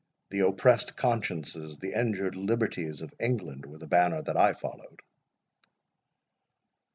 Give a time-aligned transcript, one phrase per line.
[0.31, 4.99] The oppressed consciences, the injured liberties of England, were the banner that I followed."